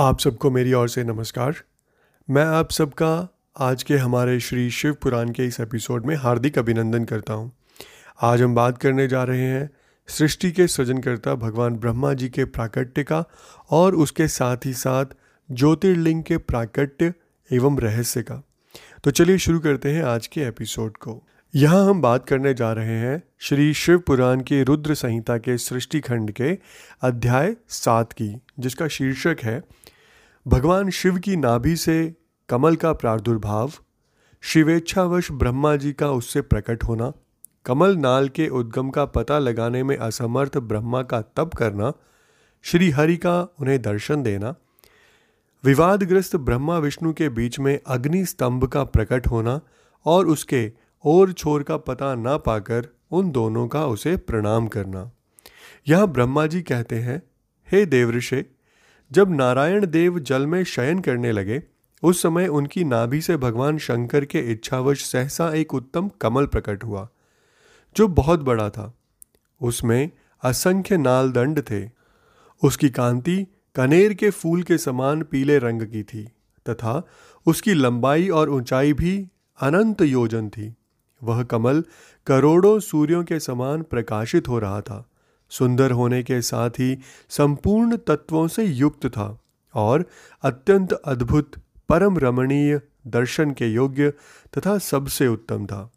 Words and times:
आप 0.00 0.20
सबको 0.20 0.50
मेरी 0.50 0.72
ओर 0.72 0.88
से 0.88 1.02
नमस्कार। 1.04 1.54
मैं 2.28 2.44
आप 2.44 2.70
सबका 2.70 3.36
आज 3.56 3.82
के 3.82 3.96
हमारे 3.96 4.38
श्री 4.40 4.70
शिव 4.70 4.92
पुराण 4.92 5.30
के 5.30 5.44
इस 5.44 5.60
एपिसोड 5.60 6.06
में 6.06 6.14
हार्दिक 6.16 6.58
अभिनंदन 6.58 7.04
करता 7.04 7.32
हूँ। 7.32 7.52
आज 8.22 8.42
हम 8.42 8.54
बात 8.54 8.78
करने 8.78 9.06
जा 9.08 9.24
रहे 9.24 9.42
हैं 9.42 9.70
सृष्टि 10.08 10.50
के 10.52 10.66
सृजनकर्ता 10.66 11.34
भगवान 11.34 11.76
ब्रह्मा 11.76 12.12
जी 12.12 12.28
के 12.28 12.44
प्राकट्य 12.44 13.02
का 13.02 13.24
और 13.70 13.94
उसके 13.94 14.28
साथ 14.28 14.66
ही 14.66 14.72
साथ 14.72 15.04
ज्योतिर्लिंग 15.50 16.22
के 16.22 16.36
प्राकट्य 16.36 17.12
एवं 17.50 17.78
रहस्य 17.78 18.22
का। 18.22 18.42
तो 19.04 19.10
चलिए 19.10 19.38
शुरू 19.38 19.60
करते 19.60 19.92
हैं 19.92 20.02
आज 20.02 20.26
के 20.26 20.40
एपिसोड 20.40 20.96
को। 20.96 21.22
यहाँ 21.54 21.84
हम 21.86 22.00
बात 22.02 22.26
करने 22.28 22.54
जा 22.54 22.72
रहे 22.72 22.96
हैं 22.96 23.22
श्री 23.40 23.72
शिव 23.74 23.98
पुराण 23.98 24.40
के 24.40 24.62
रुद्र 24.62 24.94
संहिता 24.94 25.36
के 25.38 25.58
सृष्टि 25.58 26.00
खंड 26.00 26.30
के 26.30 26.58
अध्याय 27.02 27.54
सात 27.68 28.12
की, 28.12 28.34
जिसका 28.58 28.88
शीर्षक 28.88 29.36
है 29.42 29.62
भगवान 30.46 30.90
शिव 30.90 31.18
की 31.18 31.36
नाभि 31.36 31.76
से 31.76 32.14
कमल 32.48 32.76
का 32.76 32.92
प्रादुर्भाव, 32.92 33.72
शिवेच्छावश 34.40 35.30
ब्रह्मा 35.32 35.76
जी 35.76 35.92
का 35.92 36.10
उससे 36.10 36.40
प्रकट 36.40 36.84
होना, 36.84 37.12
कमल 37.66 37.96
नाल 37.96 38.28
के 38.28 38.48
उद्गम 38.48 38.90
का 38.90 39.04
पता 39.04 39.38
लगाने 39.38 39.82
में 39.82 39.96
असमर्थ 39.96 40.58
ब्रह्मा 40.58 41.02
का 41.02 41.20
तप 41.20 41.50
करना, 41.54 41.92
श्री 42.62 42.90
हरि 42.90 43.16
का 43.16 43.42
उन्हें 43.60 43.82
दर्शन 43.82 44.22
देना, 44.22 44.54
विवादग्रस्त 45.64 46.36
ब्रह्मा 46.36 46.78
विष्णु 46.78 47.12
के 47.12 47.28
बीच 47.28 47.58
में 47.58 47.80
अग्नि 47.86 48.24
स्तंभ 48.24 48.64
का 48.64 48.84
प्रकट 48.84 49.26
होना 49.26 49.60
और 50.06 50.26
उसके 50.26 50.72
और 51.04 51.32
छोर 51.32 51.62
का 51.62 51.76
पता 51.76 52.14
ना 52.14 52.36
पाकर 52.36 52.88
उन 53.10 53.30
दोनों 53.30 53.68
का 53.68 53.86
उसे 53.86 54.16
प्रणाम 54.16 54.66
करना। 54.66 55.10
यह 55.88 56.06
ब्रह्मा 56.06 56.46
जी 56.46 56.62
कहते 56.62 56.98
हैं, 56.98 57.22
हे 57.72 57.86
देवऋषे 57.86 58.59
जब 59.12 59.30
नारायण 59.30 59.86
देव 59.86 60.18
जल 60.18 60.46
में 60.46 60.64
शयन 60.64 60.98
करने 60.98 61.32
लगे, 61.32 61.62
उस 62.02 62.22
समय 62.22 62.46
उनकी 62.46 62.84
नाभि 62.84 63.20
से 63.20 63.36
भगवान 63.36 63.78
शंकर 63.78 64.24
के 64.24 64.38
इच्छावश 64.38 65.04
सहसा 65.04 65.54
एक 65.54 65.74
उत्तम 65.74 66.08
कमल 66.08 66.46
प्रकट 66.46 66.84
हुआ, 66.84 67.08
जो 67.96 68.08
बहुत 68.08 68.40
बड़ा 68.40 68.70
था। 68.70 68.94
उसमें 69.60 70.10
असंख्य 70.44 70.96
नालदंड 70.96 71.60
थे। 71.60 71.90
उसकी 72.64 72.90
कांति 72.90 73.46
कनेर 73.74 74.14
के 74.14 74.30
फूल 74.30 74.62
के 74.62 74.78
समान 74.78 75.22
पीले 75.22 75.58
रंग 75.58 75.82
की 75.82 76.02
थी, 76.02 76.24
तथा 76.68 77.06
उसकी 77.46 77.74
लंबाई 77.74 78.28
और 78.28 78.50
ऊंचाई 78.50 78.92
भी 78.92 79.28
अनंत 79.60 80.02
योजन 80.02 80.48
थी। 80.48 80.74
वह 81.22 81.42
कमल 81.42 81.84
करोड़ों 82.26 82.80
सूर्यों 82.80 83.24
के 83.24 83.40
समान 83.40 83.82
प्रकाशित 83.82 84.48
हो 84.48 84.58
रहा 84.58 84.80
था। 84.80 85.09
सुंदर 85.50 85.90
होने 85.90 86.22
के 86.22 86.42
साथ 86.42 86.70
ही 86.70 86.98
संपूर्ण 87.28 87.96
तत्वों 87.96 88.48
से 88.48 88.64
युक्त 88.64 89.06
था 89.06 89.38
और 89.74 90.04
अत्यंत 90.42 90.92
अद्भुत 90.92 91.52
परम 91.88 92.18
रमणीय 92.18 92.80
दर्शन 93.06 93.50
के 93.50 93.66
योग्य 93.66 94.10
तथा 94.58 94.78
सबसे 94.78 95.26
उत्तम 95.26 95.66
था। 95.66 95.90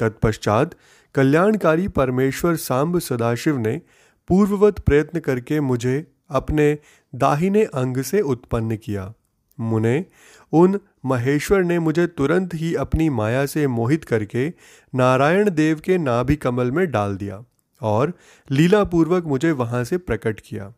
तत्पश्चात 0.00 0.74
कल्याणकारी 1.14 1.88
परमेश्वर 1.88 2.56
सांब 2.56 2.98
सदाशिव 2.98 3.58
ने 3.58 3.80
पूर्ववत 4.28 4.78
प्रयत्न 4.78 5.20
करके 5.20 5.60
मुझे 5.60 6.06
अपने 6.30 6.78
दाहिने 7.14 7.64
अंग 7.64 8.02
से 8.02 8.20
उत्पन्न 8.20 8.76
किया। 8.76 9.12
मुने, 9.60 10.06
उन 10.52 10.80
महेश्वर 11.06 11.62
ने 11.62 11.78
मुझे 11.78 12.06
तुरंत 12.06 12.54
ही 12.54 12.74
अपनी 12.74 13.08
माया 13.10 13.46
से 13.46 13.66
मोहित 13.66 14.04
करके 14.04 14.52
नारायण 14.94 15.50
देव 15.50 15.80
के 15.84 15.98
नाभि 15.98 16.36
कमल 16.36 16.70
में 16.70 16.90
डाल 16.90 17.16
दिया। 17.16 17.44
और 17.82 18.12
लीलापूर्वक 18.50 19.24
मुझे 19.24 19.52
वहाँ 19.52 19.84
से 19.84 19.98
प्रकट 19.98 20.40
किया। 20.40 20.72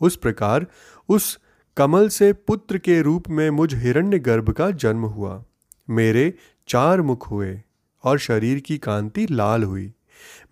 उस 0.00 0.16
प्रकार 0.16 0.66
उस 1.08 1.38
कमल 1.76 2.08
से 2.08 2.32
पुत्र 2.32 2.78
के 2.78 3.02
रूप 3.02 3.28
में 3.28 3.50
मुझ 3.50 3.74
हिरण्य 3.74 4.18
गर्भ 4.18 4.50
का 4.50 4.70
जन्म 4.70 5.02
हुआ। 5.02 5.44
मेरे 5.90 6.34
चार 6.68 7.02
मुख 7.02 7.30
हुए 7.30 7.62
और 8.04 8.18
शरीर 8.18 8.60
की 8.60 8.78
कांति 8.78 9.26
लाल 9.30 9.62
हुई। 9.62 9.92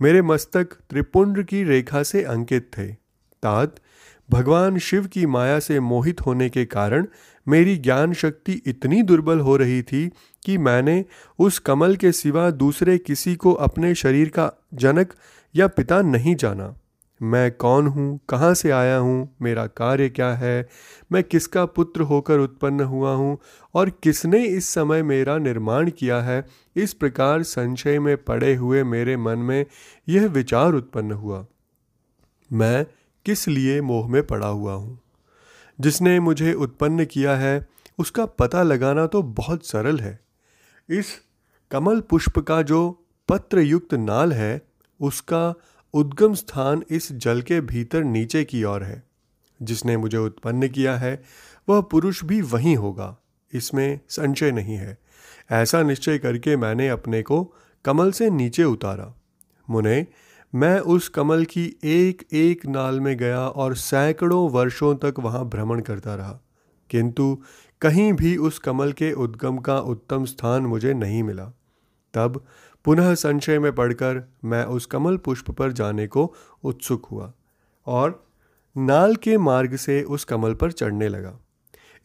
मेरे 0.03 0.23
मस्तक 0.23 0.65
त्रिपुंड 0.65 1.43
की 1.43 1.65
रेखा 1.65 2.03
से 2.03 2.23
अंकित 2.23 2.71
थे। 2.79 2.93
तात 3.43 3.77
भगवान 4.31 4.79
शिव 4.79 5.07
की 5.07 5.27
माया 5.27 5.59
से 5.59 5.81
मोहित 5.81 6.21
होने 6.21 6.51
के 6.51 6.65
कारण 6.65 7.07
मेरी 7.49 7.77
ज्ञान 7.77 8.13
शक्ति 8.13 8.63
इतनी 8.67 9.03
दुर्बल 9.03 9.41
हो 9.41 9.57
रही 9.57 9.83
थी 9.83 10.11
कि 10.45 10.59
मैंने 10.59 11.05
उस 11.39 11.59
कमल 11.59 11.97
के 11.97 12.13
सिवा 12.13 12.51
दूसरे 12.51 12.99
किसी 12.99 13.37
को 13.37 13.53
अपने 13.53 13.95
शरीर 13.95 14.29
का 14.29 14.53
जनक 14.75 15.13
या 15.57 15.67
पिता 15.67 16.03
नहीं 16.03 16.37
जाना। 16.37 16.75
मैं 17.23 17.53
कौन 17.53 17.87
हूँ? 17.87 18.21
कहाँ 18.29 18.55
से 18.55 18.71
आया 18.71 18.97
हूँ? 18.97 19.37
मेरा 19.43 19.67
कार्य 19.67 20.09
क्या 20.09 20.35
है? 20.35 20.69
मैं 21.13 21.25
किसका 21.25 21.65
पुत्र 21.65 22.01
होकर 22.01 22.39
उत्पन्न 22.39 22.81
हुआ 22.81 23.15
हूँ? 23.15 23.39
और 23.75 23.91
किसने 23.91 24.45
इस 24.45 24.69
समय 24.69 25.03
मेरा 25.03 25.39
निर्माण 25.39 25.91
किया 25.91 26.21
है? 26.21 26.47
इस 26.77 26.95
प्रकार 26.95 27.43
संशय 27.43 27.99
में 27.99 28.17
पड़े 28.17 28.55
हुए 28.55 28.83
मेरे 28.83 29.17
मन 29.17 29.39
में 29.39 29.67
यह 30.09 30.27
विचार 30.27 30.73
उत्पन्न 30.73 31.13
हुआ। 31.13 31.47
मैं 32.53 32.87
किस 33.25 33.49
लिए 33.49 33.81
मोह 33.81 34.09
में 34.09 34.27
पड़ा 34.27 34.47
हुआ 34.47 34.75
हूँ? 34.75 35.01
जिसने 35.81 36.21
मुझे 36.21 36.55
उत्पन्न 36.55 37.05
किया 37.05 37.37
है, 37.37 37.69
उसका 37.99 38.27
पता 38.27 38.63
लगाना 38.63 39.07
तो 39.07 39.23
बहुत 39.23 39.67
सरल 39.67 39.99
है। 39.99 40.21
इस 40.91 41.07
कमल 41.71 42.01
पुष्प 42.01 42.39
का 42.39 42.63
जो 42.63 43.07
पत्र 43.29 43.61
युक्त 43.61 43.95
नाल 43.95 44.33
है, 44.33 44.63
उसका 45.01 45.55
उद्गम 45.95 46.35
स्थान 46.35 46.83
इस 46.91 47.13
जल 47.13 47.43
के 47.43 47.61
भीतर 47.61 48.05
नीचे 48.05 48.45
की 48.45 48.65
ओर 48.65 48.83
है। 48.83 49.03
जिसने 49.63 49.97
मुझे 49.97 50.19
उत्पन्न 50.19 50.69
किया 50.69 50.97
है, 50.97 51.23
वह 51.69 51.81
पुरुष 51.81 52.25
भी 52.25 52.41
वहीं 52.41 52.77
होगा। 52.77 53.17
इसमें 53.53 54.01
संशय 54.09 54.51
नहीं 54.51 54.75
है। 54.75 54.99
ऐसा 55.51 55.83
निश्चय 55.83 56.19
करके 56.19 56.57
मैंने 56.57 56.89
अपने 56.89 57.23
को 57.23 57.55
कमल 57.85 58.13
से 58.13 58.31
नीचे 58.31 58.65
उतारा। 58.65 59.15
मुने 59.71 60.07
मैं 60.55 60.81
उस 60.81 61.09
कमल 61.09 61.45
की 61.45 61.77
एक 61.85 62.27
एक 62.33 62.67
नाल 62.67 63.01
में 63.01 63.17
गया 63.17 63.49
और 63.49 63.75
सैकड़ों 63.75 64.51
वर्षों 64.51 64.97
तक 64.97 65.15
वहाँ 65.19 65.49
भ्रमण 65.49 65.81
करता 65.81 66.15
रहा। 66.15 66.41
किंतु 66.91 67.43
कहीं 67.81 68.13
भी 68.13 68.37
उस 68.37 68.59
कमल 68.59 68.93
के 68.93 69.13
उद्गम 69.13 69.59
का 69.59 69.79
उत्तम 69.79 70.25
स्थान 70.25 70.63
मुझे 70.63 70.95
नहीं 70.95 71.23
मिला। 71.23 71.45
तब 72.15 72.45
पुनः 72.85 73.15
संशय 73.15 73.59
में 73.59 73.75
पड़कर 73.75 74.31
मैं 74.45 74.65
उस 74.65 74.87
कमल 74.87 75.17
पुष्प 75.17 75.51
पर 75.51 75.73
जाने 75.73 76.07
को 76.07 76.35
उत्सुक 76.65 77.07
हुआ 77.07 77.33
और 77.87 78.27
नाल 78.77 79.17
के 79.17 79.39
मार्ग 79.39 79.77
से 79.77 80.03
उस 80.03 80.25
कमल 80.25 80.55
पर 80.55 80.73
चढ़ने 80.73 81.09
लगा। 81.09 81.39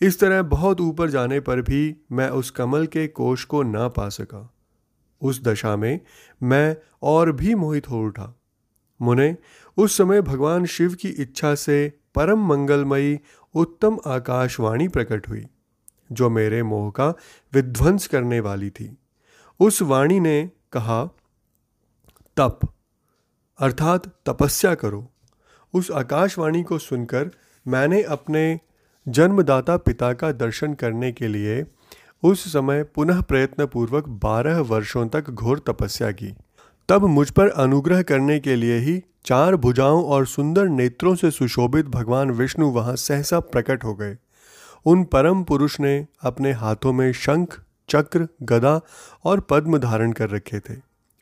इस 0.02 0.20
तरह 0.20 0.42
बहुत 0.42 0.82
ऊपर 0.82 1.10
जाने 1.10 1.40
पर 1.40 1.62
भी 1.62 1.96
मैं 2.12 2.30
उस 2.30 2.52
कमल 2.52 2.86
के 2.86 3.08
कोष 3.08 3.44
को 3.44 3.64
ना 3.64 3.88
पा 3.88 4.10
सका। 4.10 4.54
उस 5.22 5.44
दशा 5.44 5.76
में 5.76 6.00
मैं 6.44 6.78
और 7.02 7.32
भी 7.32 7.56
मोहित 7.56 7.90
हो 7.90 8.04
उठा। 8.04 8.40
मुने, 9.02 9.38
उस 9.78 9.98
समय 9.98 10.22
भगवान 10.22 10.66
शिव 10.66 10.94
की 10.94 11.10
इच्छा 11.10 11.56
से 11.56 12.00
परम 12.16 12.48
मंगलमयी 12.48 13.20
उत्तम 13.56 13.98
आकाशवाणी 14.08 14.88
प्रकट 14.88 15.30
हुई, 15.30 15.46
जो 16.12 16.30
मेरे 16.30 16.64
मोह 16.64 16.92
का 16.92 17.10
विध्वंस 17.54 18.08
करने 18.08 18.40
वाली 18.40 18.70
थी। 18.70 18.98
उस 19.60 19.82
वाणी 19.82 20.20
ने 20.20 20.52
कहा, 20.72 21.06
तप, 22.38 22.60
अर्थात 23.60 24.08
तपस्या 24.26 24.76
करो। 24.76 25.12
उस 25.74 25.92
आकाशवाणी 25.92 26.64
को 26.64 26.78
सुनकर 26.78 27.32
मैंने 27.68 28.04
अपने 28.04 28.60
जन्मदाता 29.08 29.78
पिता 29.78 30.14
का 30.14 30.32
दर्शन 30.32 30.74
करने 30.74 31.12
के 31.12 31.28
लिए 31.28 31.64
उस 32.24 32.54
समय 32.54 32.84
पुनः 32.84 33.22
प्रयत्नपूर्वक 33.22 34.08
बारह 34.08 34.60
वर्षों 34.60 35.08
तक 35.08 35.30
घोर 35.30 35.60
तपस्या 35.60 36.12
की। 36.12 36.36
तब 36.90 37.04
मुझ 37.06 37.30
पर 37.30 37.50
अनुग्रह 37.50 38.02
करने 38.02 38.40
के 38.40 38.56
लिए 38.56 38.78
ही 38.78 39.04
चार 39.26 39.56
भुजाओं 39.56 40.06
और 40.06 40.26
सुंदर 40.26 40.68
नेत्रों 40.68 41.16
से 41.16 41.32
सुशोभित 41.32 41.86
भगवान 41.86 42.32
विष्णु 42.32 42.68
वहाँ 42.68 42.96
सहसा 42.96 43.40
प्रकट 43.40 43.84
हो 43.84 43.96
गए। 43.96 44.18
उन 44.86 45.04
परम 45.04 45.44
पुरुष 45.44 45.80
ने 45.80 46.08
अपने 46.22 46.52
हाथों 46.52 46.94
में 46.94 47.14
शंख, 47.14 47.64
चक्र, 47.90 48.28
गदा 48.44 48.82
और 49.24 49.40
पद्म 49.40 49.78
धारण 49.78 50.12
कर 50.12 50.30
रखे 50.30 50.60
थे। 50.60 50.76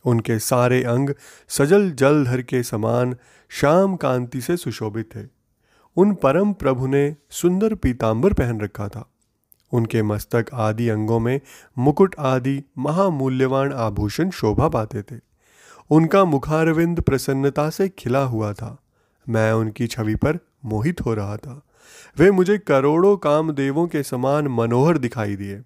उनके 0.06 0.40
सारे 0.40 0.84
अंग 0.84 1.10
सजल 1.48 1.92
जलधर 1.92 2.42
के 2.42 2.64
समान 2.64 3.16
श्याम 3.50 3.96
कांति 3.96 4.42
से 4.42 4.58
सुशोभित 4.58 5.16
थे। 5.16 5.28
उन 5.98 6.14
परम 6.14 6.54
प्रभु 6.54 6.88
ने 6.88 7.16
सुंदर 7.30 7.76
पीतांबर 7.76 8.34
पहन 8.34 8.62
रखा 8.62 8.88
था। 8.88 9.10
उनके 9.76 10.02
मस्तक 10.04 10.46
आदि 10.54 10.90
अंगों 10.90 11.20
में 11.20 11.40
मुकुट 11.78 12.16
आदि 12.20 12.64
महामूल्यवान 12.78 13.74
आभूषण 13.74 14.30
शोभा 14.30 14.68
पाते 14.70 15.02
थे। 15.02 15.20
उनका 15.90 16.26
मुखारविंद 16.26 17.02
प्रसन्नता 17.02 17.70
से 17.70 17.90
खिला 17.90 18.24
हुआ 18.24 18.54
था। 18.54 18.78
मैं 19.30 19.52
उनकी 19.54 19.88
छवि 19.88 20.16
पर 20.16 20.40
मोहित 20.66 21.02
हो 21.02 21.14
रहा 21.14 21.38
था। 21.38 21.62
वे 22.18 22.32
मुझे 22.32 22.58
करोड़ों 22.58 23.18
कामदेवों 23.18 23.88
के 23.88 24.04
समान 24.04 24.48
मनोहर 24.48 24.98
दिखाई 24.98 25.36
दिए। 25.36 25.62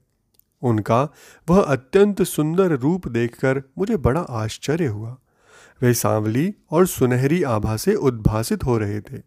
उनका 0.61 1.09
वह 1.49 1.61
अत्यंत 1.61 2.21
सुंदर 2.23 2.71
रूप 2.71 3.07
देखकर 3.07 3.63
मुझे 3.77 3.97
बड़ा 3.97 4.21
आश्चर्य 4.21 4.85
हुआ। 4.85 5.17
वे 5.81 5.93
सांवली 5.93 6.53
और 6.71 6.87
सुनहरी 6.87 7.43
आभा 7.43 7.77
से 7.77 7.95
उद्भासित 7.95 8.63
हो 8.63 8.77
रहे 8.77 9.01
थे। 9.01 9.21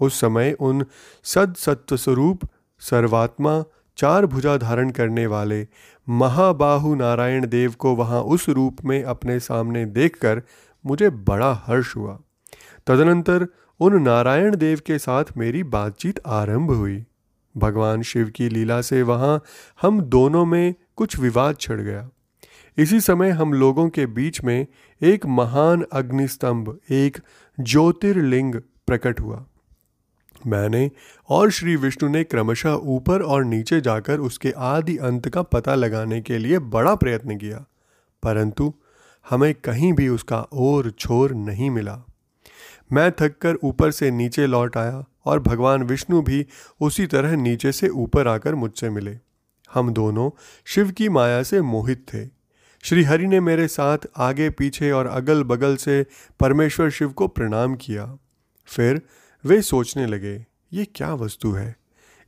उस 0.00 0.20
समय 0.20 0.56
उन 0.60 0.84
सद 1.24 1.54
स्वरूप, 1.92 2.40
सर्वात्मा 2.80 3.64
चार 3.96 4.26
भुजा 4.26 4.56
धारण 4.56 4.90
करने 4.90 5.26
वाले 5.26 5.66
महाबाहु 6.08 6.94
नारायण 6.94 7.46
देव 7.46 7.74
को 7.78 7.94
वहाँ 7.94 8.22
उस 8.22 8.48
रूप 8.48 8.76
में 8.84 9.04
अपने 9.04 9.40
सामने 9.40 9.84
देखकर 9.84 10.42
मुझे 10.86 11.10
बड़ा 11.10 11.52
हर्ष 11.66 11.96
हुआ। 11.96 12.18
तदनंतर 12.86 13.46
उन 13.80 14.02
नारायण 14.02 14.56
देव 14.56 14.80
के 14.86 14.98
साथ 14.98 15.24
मेरी 15.36 15.62
बातचीत 15.62 16.20
आरंभ 16.26 16.70
हुई। 16.70 17.04
भगवान 17.56 18.02
शिव 18.02 18.28
की 18.28 18.48
लीला 18.48 18.80
से 18.80 19.02
वहाँ 19.02 19.42
हम 19.82 20.00
दोनों 20.00 20.44
में 20.44 20.74
कुछ 20.96 21.18
विवाद 21.18 21.56
छिड़ 21.60 21.80
गया। 21.80 22.08
इसी 22.78 23.00
समय 23.00 23.30
हम 23.30 23.52
लोगों 23.52 23.88
के 23.88 24.06
बीच 24.06 24.44
में 24.44 24.66
एक 25.02 25.26
महान 25.26 25.84
अग्निस्तंभ, 25.92 26.78
एक 26.90 27.18
ज्योतिर्लिंग 27.60 28.54
प्रकट 28.86 29.20
हुआ। 29.20 29.46
मैंने 30.46 30.90
और 31.28 31.50
श्री 31.50 31.76
विष्णु 31.76 32.08
ने 32.10 32.22
क्रमशः 32.24 32.72
ऊपर 32.72 33.22
और 33.22 33.44
नीचे 33.44 33.80
जाकर 33.80 34.18
उसके 34.18 34.52
आदि 34.56 34.96
अंत 34.96 35.28
का 35.28 35.42
पता 35.42 35.74
लगाने 35.74 36.20
के 36.20 36.38
लिए 36.38 36.58
बड़ा 36.58 36.94
प्रयत्न 36.94 37.36
किया, 37.36 37.64
परंतु 38.22 38.72
हमें 39.26 39.54
कहीं 39.54 39.92
भी 39.92 40.08
उसका 40.08 40.40
ओर 40.52 40.90
छोर 40.90 41.34
नहीं 41.34 41.70
मिला। 41.70 41.98
मैं 42.92 43.10
थककर 43.12 43.58
ऊपर 43.64 43.90
से 43.90 44.10
नीचे 44.10 44.46
लौट 44.46 44.76
आया 44.76 45.04
और 45.24 45.40
भगवान 45.40 45.82
विष्णु 45.82 46.22
भी 46.22 46.46
उसी 46.80 47.06
तरह 47.06 47.36
नीचे 47.36 47.72
से 47.72 47.88
ऊपर 47.88 48.28
आकर 48.28 48.54
मुझसे 48.54 48.90
मिले। 48.90 49.16
हम 49.70 49.92
दोनों 49.92 50.30
शिव 50.66 50.90
की 50.90 51.08
माया 51.08 51.42
से 51.42 51.60
मोहित 51.62 52.06
थे। 52.14 52.24
श्री 52.84 53.02
हरि 53.02 53.26
ने 53.26 53.40
मेरे 53.40 53.66
साथ 53.68 53.98
आगे 54.16 54.48
पीछे 54.50 54.90
और 54.90 55.06
अगल 55.06 55.42
बगल 55.44 55.76
से 55.76 56.04
परमेश्वर 56.40 56.90
शिव 56.90 57.08
को 57.08 57.28
प्रणाम 57.28 57.74
किया। 57.76 58.06
फिर 58.68 59.00
वे 59.44 59.60
सोचने 59.62 60.06
लगे, 60.06 60.34
ये 60.72 60.84
क्या 60.94 61.12
वस्तु 61.14 61.52
है? 61.52 61.76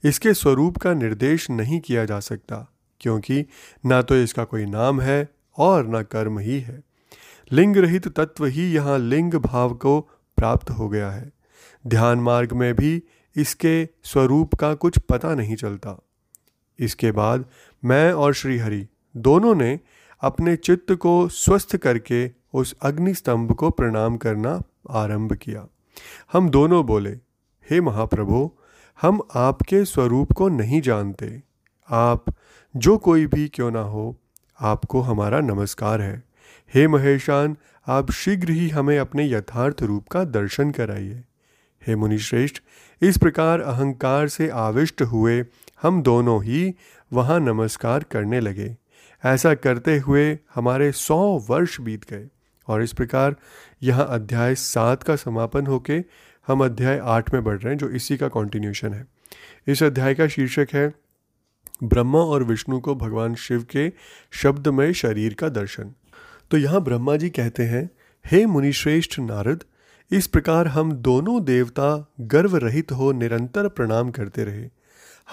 इसके 0.05 0.35
स्वरूप 0.35 0.77
का 0.77 0.93
निर्देश 0.95 1.49
नहीं 1.51 1.81
किया 1.81 2.05
जा 2.05 2.21
सकता, 2.21 2.57
क्योंकि 3.01 3.45
ना 3.87 4.03
तो 4.03 4.17
इसका 4.17 4.45
कोई 4.45 4.67
नाम 4.67 5.01
है 5.01 5.29
और 5.59 5.87
ना 5.87 6.03
कर्म 6.03 6.39
ही 6.39 6.61
है। 6.61 6.83
लिंग 7.51 7.77
रहित 7.77 8.09
तत्व 8.09 8.45
ही 8.47 8.73
यहाँ 8.73 8.99
लिंग 8.99 9.35
भाव 9.35 9.75
को 9.75 10.01
प्राप्त 10.39 10.71
हो 10.71 10.89
गया 10.89 11.11
है। 11.11 11.31
ध्यान 11.85 12.19
मार्ग 12.19 12.53
में 12.53 12.75
भी 12.75 13.03
इसके 13.37 13.89
स्वरूप 14.05 14.55
का 14.55 14.75
कुछ 14.75 14.99
पता 14.99 15.35
नहीं 15.35 15.57
चलता। 15.57 15.99
इसके 16.79 17.13
बाद 17.13 17.45
मैं 17.83 18.13
और 18.13 18.35
श्री 18.35 18.59
हरि 18.59 18.87
दोनों 19.17 19.55
ने 19.55 19.79
अपने 20.23 20.57
चित्त 20.57 20.93
को 20.93 21.29
स्वस्थ 21.29 21.77
करके 21.77 22.31
उस 22.55 22.75
अग्नि 22.83 23.15
स्तंभ 23.15 23.53
को 23.53 23.71
प्रणाम 23.71 24.17
करना 24.17 24.61
आरंभ 24.91 25.33
किया। 25.33 25.67
हम 26.33 26.51
दोनों 26.51 26.87
बोले, 26.87 27.11
हे 27.71 27.81
महाप्रभु, 27.81 28.53
हम 29.01 29.21
आपके 29.35 29.85
स्वरूप 29.85 30.33
को 30.33 30.49
नहीं 30.49 30.81
जानते। 30.81 31.43
आप, 31.91 32.25
जो 32.77 32.99
कोई 32.99 33.27
भी 33.27 33.49
क्यों 33.49 33.71
ना 33.71 33.81
हो, 33.81 34.17
आपको 34.61 35.01
हमारा 35.01 35.41
नमस्कार 35.41 36.01
है। 36.01 36.23
हे 36.75 36.89
महेशान, 36.89 37.57
आप 37.87 38.11
शीघ्र 38.11 38.51
ही 38.51 38.69
हमें 38.69 38.99
अपने 38.99 39.31
यथार्थ 39.31 39.83
रूप 39.83 40.09
का 40.09 40.25
दर्शन 40.25 40.71
कराइए। 40.71 41.25
हे 41.87 41.97
मुनिश्रेष्ठ, 41.97 42.57
इस 43.03 43.19
प्रकार 43.19 43.61
अहंकार 43.61 44.29
से 44.29 44.49
आविष्ट 44.49 45.03
हुए 45.03 45.45
हम 45.83 46.03
दोनों 46.03 46.45
ही 46.45 46.75
वहाँ 47.13 47.41
नमस्कार 47.41 48.03
करने 48.03 48.41
लगे। 48.41 48.77
ऐसा 49.25 49.55
करते 49.55 49.99
हुए 49.99 50.39
हमारे 50.55 50.93
सौ 50.93 51.45
वर्ष 51.51 51.81
बीत 51.81 52.11
गए। 52.11 52.29
और 52.69 52.83
इस 52.83 52.93
प्रकार 52.93 53.37
यहाँ 53.83 54.07
अध्याय 54.11 54.55
सात 54.55 55.03
का 55.03 55.17
समापन 55.17 55.67
होके 55.67 56.05
हम 56.49 56.65
अध्याय 56.65 56.99
आठ 56.99 57.35
में 57.35 57.45
बढ़ 57.45 57.59
रहे 57.59 57.73
हैं, 57.73 57.79
जो 57.79 57.89
इसी 57.89 58.17
का 58.17 58.29
कॉन्टिन्यूशन 58.29 58.95
है। 58.95 59.07
इस 59.67 59.83
अध्याय 59.83 60.15
का 60.15 60.29
शीर्षक 60.29 60.69
है, 60.73 60.95
ब्रह्मा 61.85 62.19
और 62.19 62.43
विष्णु 62.45 62.81
को 62.81 62.95
भगवान 62.95 63.35
शिव 63.35 63.67
के 63.71 63.93
शब्दमय 64.33 64.93
शरीर 64.93 65.35
का 65.35 65.49
दर्शन। 65.49 65.93
तो 66.51 66.57
यहाँ 66.57 66.81
ब्रह्मा 66.81 67.17
जी 67.17 67.31
कहते 67.31 67.63
हैं, 67.63 67.91
हे 68.25 68.47
मुनिश्रेष्ठ 68.47 69.19
नारद, 69.19 69.65
इस 70.11 70.27
प्रकार 70.27 70.67
हम 70.67 70.93
दोनों 70.93 71.45
देवता 71.45 72.13
गर्व 72.21 72.57
रहित 72.57 72.93
हो 72.93 73.13
निरंतर 73.13 73.69
प्रणाम 73.69 74.11
करते 74.11 74.45
रहे। 74.45 74.69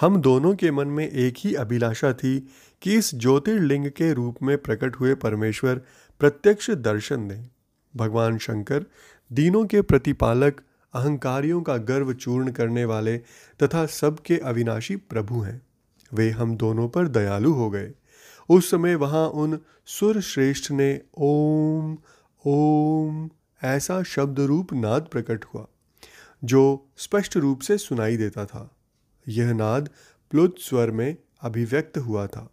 हम 0.00 0.20
दोनों 0.20 0.54
के 0.54 0.70
मन 0.70 0.88
में 0.88 1.08
एक 1.08 1.34
ही 1.38 1.54
अभिलाषा 1.54 2.12
थी 2.12 2.38
कि 2.82 2.94
इस 2.94 3.14
ज्योतिर्लिंग 3.14 3.86
के 3.86 4.12
रूप 4.12 4.36
में 4.42 4.58
प्रकट 4.58 4.96
हुए 4.96 5.14
परमेश्वर 5.14 5.80
प्रत्यक्ष 6.20 6.70
दर्शन 6.70 7.28
दें। 7.28 7.48
भगवान 7.96 8.38
शंकर, 8.38 8.84
दीनों 9.32 9.66
के 9.66 9.82
प्रतिपालक, 9.82 10.60
अहंकारियों 10.94 11.62
का 11.62 11.76
गर्व 11.76 12.12
चूर्ण 12.14 12.50
करने 12.50 12.84
वाले 12.84 13.18
तथा 13.62 13.86
सबके 13.86 14.38
अविनाशी 14.38 14.96
प्रभु 14.96 15.40
हैं। 15.40 15.62
वे 16.14 16.30
हम 16.30 16.56
दोनों 16.56 16.88
पर 16.88 17.08
दयालु 17.08 17.52
हो 17.52 17.70
गए। 17.70 17.92
उस 18.48 18.70
समय 18.70 18.94
वहाँ 18.94 19.28
उन 19.28 19.60
सुर 19.86 20.20
श्रेष्ठ 20.20 20.70
ने 20.70 21.00
ओम 21.18 21.98
ओम 22.46 23.30
ऐसा 23.62 24.02
शब्द 24.02 24.40
रूप 24.40 24.72
नाद 24.72 25.08
प्रकट 25.12 25.44
हुआ, 25.44 25.66
जो 26.44 26.88
स्पष्ट 26.96 27.36
रूप 27.36 27.60
से 27.60 27.78
सुनाई 27.78 28.16
देता 28.16 28.44
था। 28.46 28.70
यह 29.28 29.52
नाद 29.52 29.90
प्लुत 30.30 30.56
स्वर 30.58 30.90
में 30.90 31.16
अभिव्यक्त 31.40 31.98
हुआ 31.98 32.26
था। 32.26 32.50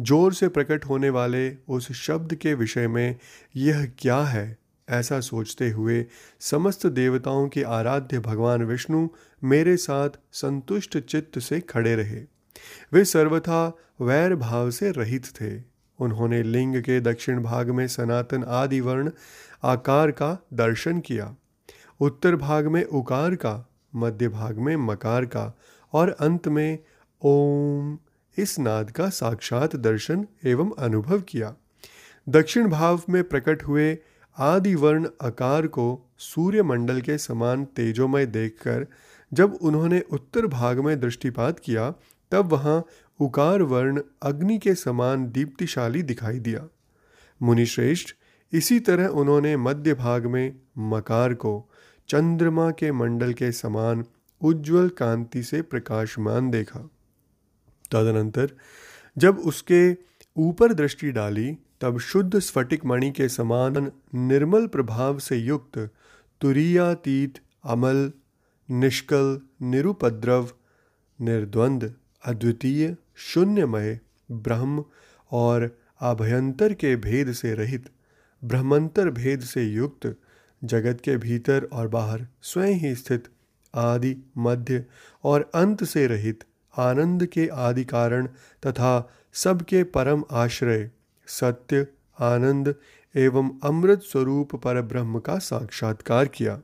ज़ोर 0.00 0.34
से 0.34 0.48
प्रकट 0.48 0.84
होने 0.84 1.10
वाले 1.10 1.56
उस 1.68 1.92
शब्द 1.92 2.34
के 2.34 2.54
विषय 2.54 2.88
में 2.88 3.16
यह 3.56 3.92
क्या 3.98 4.20
है? 4.20 4.58
ऐसा 4.88 5.20
सोचते 5.20 5.70
हुए 5.70 6.06
समस्त 6.40 6.86
देवताओं 6.86 7.48
के 7.48 7.62
आराध्य 7.62 8.18
भगवान 8.18 8.62
विष्णु 8.62 9.08
मेरे 9.44 9.76
साथ 9.76 10.10
संतुष्ट 10.32 10.98
चित्त 10.98 11.38
से 11.38 11.60
खड़े 11.60 11.96
रहे। 11.96 12.20
वे 12.92 13.04
सर्वथा 13.04 13.78
वैर 14.00 14.34
भाव 14.34 14.70
से 14.70 14.90
रहित 14.90 15.26
थे। 15.26 15.62
उन्होंने 15.98 16.42
लिंग 16.42 16.76
के 16.76 17.00
दक्षिण 17.00 17.42
भाग 17.42 17.70
में 17.70 17.88
सनातन 17.88 18.44
आदि 18.44 18.80
वर्ण 18.80 19.10
आकार 19.62 20.10
का 20.10 20.46
दर्शन 20.52 21.00
किया। 21.00 21.36
उत्तर 22.00 22.36
भाग 22.36 22.66
में 22.66 22.84
उकार 22.84 23.34
का, 23.34 23.68
मध्य 23.96 24.28
भाग 24.28 24.58
में 24.58 24.76
मकार 24.76 25.24
का 25.24 25.58
और 25.92 26.10
अंत 26.10 26.48
में 26.48 26.78
ओम 27.22 27.98
इस 28.38 28.58
नाद 28.58 28.90
का 28.90 29.08
साक्षात 29.08 29.76
दर्शन 29.76 30.26
एवं 30.44 30.70
अनुभव 30.78 31.20
किया। 31.20 31.54
दक्षिण 32.28 32.68
भाव 32.68 33.02
में 33.10 33.24
प्रकट 33.24 33.62
हुए 33.62 33.98
आदि 34.38 34.74
वर्ण 34.74 35.08
आकार 35.22 35.66
को 35.66 36.10
सूर्य 36.18 36.62
मंडल 36.62 37.00
के 37.00 37.18
समान 37.18 37.64
तेजोमय 37.64 38.26
देखकर 38.26 38.86
जब 39.32 39.54
उन्होंने 39.54 40.00
उत्तर 40.00 40.46
भाग 40.46 40.78
में 40.78 41.00
दृष्टिपात 41.00 41.58
किया, 41.58 41.94
तब 42.30 42.52
वहाँ 42.52 42.84
उकार 43.20 43.62
वर्ण 43.62 44.02
अग्नि 44.22 44.58
के 44.58 44.74
समान 44.74 45.30
दीप्तिशाली 45.30 46.02
दिखाई 46.02 46.38
दिया। 46.38 46.68
मुनिश्रेष्ठ, 47.42 48.08
इसी 48.52 48.80
तरह 48.80 49.06
उन्होंने 49.06 49.56
मध्य 49.56 49.94
भाग 49.94 50.26
में 50.26 50.56
मकार 50.78 51.34
को 51.34 51.70
चंद्रमा 52.08 52.70
के 52.70 52.92
मंडल 52.92 53.32
के 53.32 53.52
समान 53.52 54.04
उज्ज्वल 54.40 54.88
कांति 54.88 55.42
से 55.42 55.62
प्रकाशमान 55.62 56.50
देखा। 56.50 56.90
तदनंतर 57.92 58.50
जब 59.18 59.38
उसके 59.38 59.96
ऊपर 60.36 60.72
दृष्टि 60.72 61.10
डाली, 61.12 61.56
तब 61.80 61.98
शुद्ध 61.98 62.38
स्फटिक 62.38 62.84
मणि 62.84 63.10
के 63.10 63.28
समान 63.28 63.90
निर्मल 64.14 64.66
प्रभाव 64.66 65.18
से 65.18 65.36
युक्त 65.36 65.78
तुरीयातीत, 66.40 67.38
अमल, 67.64 68.10
निष्कल, 68.70 69.40
निरुपद्रव, 69.62 70.50
निर्द्वंद, 71.20 71.94
अद्वितीय, 72.24 72.96
शून्यमय, 73.16 73.98
ब्रह्म 74.30 74.84
और 75.32 75.70
अभयंतर 76.00 76.74
के 76.74 76.96
भेद 76.96 77.32
से 77.32 77.54
रहित, 77.54 77.90
ब्रह्मंतर 78.44 79.10
भेद 79.10 79.40
से 79.40 79.62
युक्त, 79.62 80.14
जगत 80.64 81.00
के 81.00 81.16
भीतर 81.16 81.68
और 81.72 81.88
बाहर 81.88 82.26
स्वयं 82.42 82.74
ही 82.74 82.94
स्थित, 82.94 83.24
आदि, 83.74 84.16
मध्य 84.38 84.84
और 85.24 85.50
अंत 85.54 85.84
से 85.84 86.06
रहित 86.06 86.44
आनंद 86.76 87.26
के 87.26 87.48
आदि 87.48 87.84
कारण 87.84 88.26
तथा 88.66 89.10
सबके 89.32 89.84
परम 89.84 90.24
आश्रय, 90.30 90.90
सत्य, 91.26 91.86
आनंद 92.20 92.74
एवं 93.16 93.50
अमृत 93.64 94.00
स्वरूप 94.00 94.56
पर 94.56 94.82
ब्रह्म 94.82 95.18
का 95.18 95.38
साक्षात्कार 95.38 96.26
किया। 96.26 96.62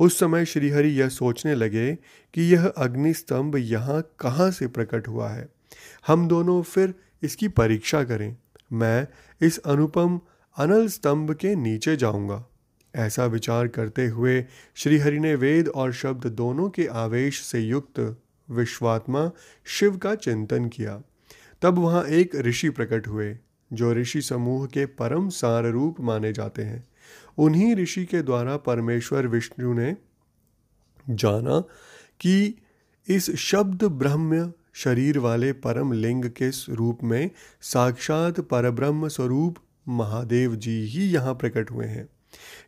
उस 0.00 0.18
समय 0.18 0.44
श्रीहरि 0.44 0.88
यह 0.88 1.08
सोचने 1.08 1.54
लगे 1.54 1.94
कि 2.34 2.42
यह 2.42 2.66
अग्नि 2.66 3.14
स्तंभ 3.14 3.56
यहाँ 3.56 4.10
कहाँ 4.20 4.50
से 4.50 4.66
प्रकट 4.66 5.08
हुआ 5.08 5.28
है। 5.28 5.48
हम 6.06 6.28
दोनों 6.28 6.62
फिर 6.62 6.94
इसकी 7.22 7.48
परीक्षा 7.48 8.04
करें। 8.04 8.36
मैं 8.72 9.08
इस 9.40 9.58
अनुपम 9.58 10.20
अनल 10.58 10.88
स्तंभ 10.88 11.34
के 11.34 11.54
नीचे 11.54 11.96
जाऊँगा। 11.96 12.44
ऐसा 12.96 13.26
विचार 13.26 13.68
करते 13.68 14.06
हुए 14.06 14.46
श्रीहरि 14.74 15.18
ने 15.18 15.34
वेद 15.34 15.68
और 15.68 15.92
शब्द 15.92 16.26
दोनों 16.26 16.70
के 16.70 16.86
आवेश 16.86 17.42
से 17.42 17.60
युक्त 17.60 18.16
विश्वात्मा 18.50 19.30
शिव 19.64 19.96
का 19.96 20.14
चिंतन 20.14 20.68
किया। 20.68 21.02
तब 21.62 21.78
वहाँ 21.78 22.04
एक 22.04 22.36
ऋषि 22.36 22.70
प्रकट 22.70 23.08
हुए, 23.08 23.38
जो 23.72 23.92
ऋषि 23.92 24.22
समूह 24.22 24.66
के 24.66 24.86
परम 24.86 25.28
सार 25.28 25.66
रूप 25.66 26.00
माने 26.00 26.32
जाते 26.32 26.62
हैं। 26.62 26.88
उन्हीं 27.38 27.76
ऋषि 27.76 28.04
के 28.04 28.22
द्वारा 28.22 28.56
परमेश्वर 28.56 29.26
विष्णु 29.26 29.74
ने 29.74 29.96
जाना 31.10 31.60
कि 32.20 32.54
इस 33.08 33.36
शब्द 33.36 33.84
ब्रह्म 33.84 34.52
शरीर 34.74 35.18
वाले 35.18 35.52
परम 35.52 35.92
लिंग 35.92 36.24
के 36.24 36.50
रूप 36.74 36.98
में 37.02 37.30
साक्षात 37.62 38.40
परब्रह्म 38.40 39.08
स्वरूप 39.08 39.56
महादेव 39.88 40.56
जी 40.56 40.84
ही 40.84 41.10
यहाँ 41.10 41.34
प्रकट 41.34 41.70
हुए 41.70 41.86
हैं। 41.86 42.08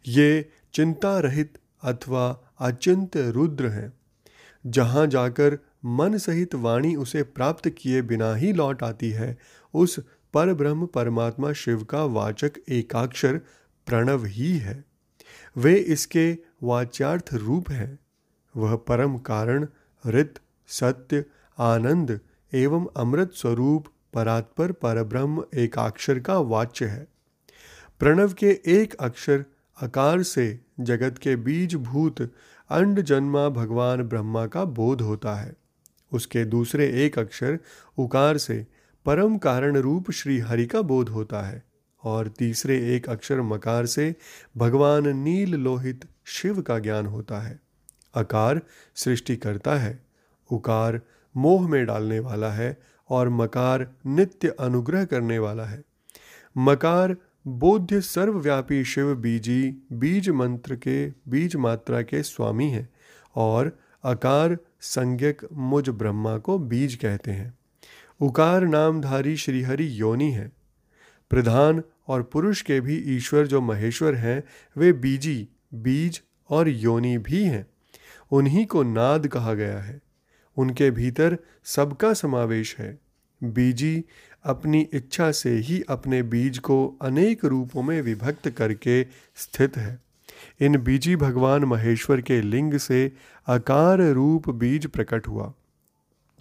ये 0.07 0.51
चिंता 0.75 1.19
रहित 1.19 1.59
अथवा 1.83 2.55
अचिंत 2.59 3.17
रुद्र 3.17 3.69
हैं। 3.69 3.93
जहाँ 4.67 5.07
जाकर 5.07 5.59
मन 5.85 6.19
सहित 6.19 6.55
वाणी 6.55 6.97
उसे 6.97 7.23
प्राप्त 7.23 7.69
किए 7.69 8.03
बिना 8.03 8.35
ही 8.35 8.53
लौट 8.53 8.83
आती 8.83 9.11
है, 9.11 9.39
उस 9.75 10.01
पर 10.35 10.55
ब्रह्म 10.55 10.87
परमात्मा 10.87 11.53
शिव 11.53 11.85
का 11.85 12.05
वाचक 12.05 12.53
एकाक्षर 12.69 13.41
प्रणव 13.87 14.25
ही 14.25 14.59
है। 14.59 14.85
वे 15.57 15.75
इसके 15.75 16.39
वाच्यार्थ 16.63 17.35
रूप 17.35 17.71
हैं। 17.71 17.99
वह 18.57 18.77
परम 18.77 19.19
कारण 19.19 19.67
रित 20.07 20.35
सत्य, 20.67 21.25
आनंद 21.59 22.21
एवं 22.55 22.87
अमृत 22.97 23.33
स्वरूप 23.33 23.85
परात्पर 24.15 24.73
परब्रह्म 24.73 25.45
एकाक्षर 25.55 26.19
का 26.19 26.39
वाच्य 26.39 26.87
है। 26.87 27.07
प्रणव 27.99 28.33
के 28.33 28.61
एक 28.67 28.95
अक्षर 28.95 29.45
आकार 29.83 30.23
से 30.23 30.61
जगत 30.81 31.19
के 31.19 31.37
बीज 31.37 31.75
भूत 31.75 32.35
अंड 32.71 33.01
जन्मा 33.01 33.49
भगवान 33.49 34.03
ब्रह्मा 34.03 34.47
का 34.47 34.65
बोध 34.65 35.01
होता 35.01 35.35
है। 35.35 35.55
उसके 36.13 36.45
दूसरे 36.45 37.05
एक 37.07 37.19
अक्षर 37.19 37.59
उकार 37.99 38.39
से 38.39 38.67
परम 39.07 39.39
कारण 39.39 39.77
रूप 39.77 40.11
श्री 40.11 40.39
हरि 40.39 40.67
का 40.67 40.83
बोध 40.83 41.09
होता 41.09 41.43
है 41.43 41.63
और 42.05 42.29
तीसरे 42.29 42.97
एक 42.97 43.09
अक्षर 43.09 43.41
मकार 43.41 43.87
से 43.87 44.15
भगवान 44.57 45.09
नील 45.09 45.55
लोहित 45.55 46.05
शिव 46.25 46.63
का 46.63 46.79
ज्ञान 46.79 47.07
होता 47.07 47.41
है। 47.41 47.61
अकार 48.15 48.61
सृष्टि 48.95 49.37
करता 49.37 49.75
है, 49.75 50.05
उकार 50.53 51.01
मोह 51.37 51.69
में 51.69 51.87
डालने 51.87 52.19
वाला 52.19 52.53
है 52.53 52.79
और 53.11 53.29
मकार 53.29 53.95
नित्य 54.07 54.49
अनुग्रह 54.49 55.05
करने 55.05 55.39
वाला 55.39 55.65
है। 55.65 55.83
मकार 56.57 57.17
बोध्य 57.49 58.01
सर्वव्यापी 58.01 58.85
शिव 58.85 59.15
बीजी 59.15 59.87
बीज 59.93 60.29
मंत्र 60.29 60.77
के 60.77 61.09
बीज 61.29 61.57
मात्रा 61.57 62.03
के 62.03 62.23
स्वामी 62.23 62.71
हैं 62.71 62.89
और 63.37 63.79
अकार 64.05 64.59
संज्ञक 64.81 65.49
मुझ 65.53 65.89
ब्रह्मा 65.89 66.39
को 66.39 66.59
बीज 66.59 66.95
कहते 66.95 67.31
हैं। 67.31 67.59
उकार 68.21 68.67
नामधारी 68.67 69.37
श्रीहरि 69.37 70.01
योनि 70.01 70.31
है। 70.31 70.53
प्रधान 71.31 71.83
और 72.09 72.23
पुरुष 72.23 72.63
के 72.63 72.81
भी 72.81 72.97
ईश्वर 72.97 73.47
जो 73.47 73.61
महेश्वर 73.61 74.15
हैं, 74.15 74.45
वे 74.77 74.93
बीजी, 74.93 75.49
बीज 75.75 76.23
और 76.51 76.69
योनि 76.69 77.19
भी 77.19 77.45
हैं। 77.45 77.67
उन्हीं 78.31 78.67
को 78.67 78.83
नाद 78.83 79.27
कहा 79.27 79.55
गया 79.55 79.79
है। 79.79 80.01
उनके 80.57 80.91
भीतर 80.91 81.39
सबका 81.65 82.13
समावेश 82.13 82.77
है। 82.79 82.99
बीजी 83.45 84.05
अपनी 84.47 84.81
इच्छा 84.93 85.31
से 85.33 85.51
ही 85.59 85.83
अपने 85.89 86.23
बीज 86.23 86.59
को 86.59 86.77
अनेक 87.03 87.45
रूपों 87.45 87.83
में 87.83 88.01
विभक्त 88.03 88.49
करके 88.49 89.03
स्थित 89.37 89.77
है। 89.77 89.99
इन 90.61 90.77
बीजी 90.79 91.17
भगवान 91.17 91.65
महेश्वर 91.65 92.21
के 92.21 92.41
लिंग 92.43 92.75
से 92.79 93.13
आकार 93.49 94.01
रूप 94.13 94.49
बीज 94.51 94.87
प्रकट 94.87 95.29
हुआ, 95.29 95.53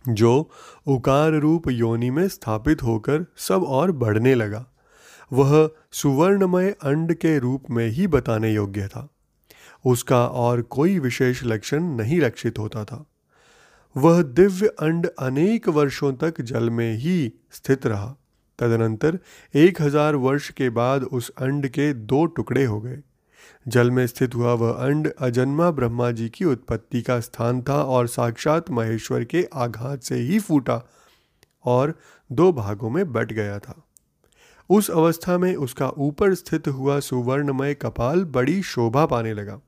जो 0.06 0.50
उकार 0.88 1.34
रूप 1.34 1.70
योनि 1.70 2.10
में 2.10 2.28
स्थापित 2.28 2.84
होकर 2.84 3.26
सब 3.38 3.64
और 3.64 3.92
बढ़ने 3.92 4.36
लगा। 4.36 4.66
वह 5.34 5.70
सुवर्णमय 5.92 6.70
अंड 6.84 7.14
के 7.14 7.38
रूप 7.40 7.64
में 7.72 7.88
ही 7.88 8.08
बताने 8.08 8.54
योग्य 8.54 8.88
था। 8.88 9.08
उसका 9.86 10.26
और 10.28 10.62
कोई 10.62 11.00
विशेष 11.00 11.44
लक्षण 11.44 11.84
नहीं 11.96 12.20
लक्षित 12.20 12.60
होता 12.60 12.84
था। 12.86 13.06
वह 13.96 14.22
दिव्य 14.22 14.68
अंड 14.68 15.08
अनेक 15.20 15.68
वर्षों 15.70 16.14
तक 16.14 16.42
जल 16.42 16.70
में 16.70 16.94
ही 16.94 17.32
स्थित 17.52 17.86
रहा। 17.88 18.16
तदनंतर 18.60 19.20
एक 19.54 19.82
हज़ार 19.82 20.16
वर्ष 20.16 20.50
के 20.50 20.70
बाद 20.70 21.04
उस 21.04 21.30
अंड 21.38 21.68
के 21.68 21.94
दो 21.94 22.25
टुकड़े 22.25 22.64
हो 22.66 22.80
गए। 22.82 22.98
जल 23.66 23.92
में 23.92 24.06
स्थित 24.08 24.36
हुआ 24.36 24.54
वह 24.54 24.72
अंड 24.86 25.12
अजन्मा 25.20 25.70
ब्रह्मा 25.72 26.10
जी 26.12 26.28
की 26.30 26.46
उत्पत्ति 26.46 27.02
का 27.02 27.20
स्थान 27.20 27.62
था 27.62 27.82
और 27.84 28.08
साक्षात 28.08 28.72
महेश्वर 28.72 29.24
के 29.24 29.48
आघात 29.54 30.04
से 30.04 30.16
ही 30.16 30.40
फूटा 30.40 30.82
और 31.66 31.94
दो 32.30 32.52
भागों 32.54 32.90
में 32.90 33.12
बट 33.12 33.32
गया 33.32 33.58
था। 33.60 33.82
उस 34.70 34.90
अवस्था 34.92 35.38
में 35.38 35.56
उसका 35.56 35.90
ऊपर 36.00 36.34
स्थित 36.34 36.68
हुआ 36.68 37.00
सुवर्णमय 37.00 37.74
कपाल 37.74 38.24
बड़ी 38.25 38.62
शोभा 38.64 39.06
पाने 39.06 39.34
लगा। 39.34 39.60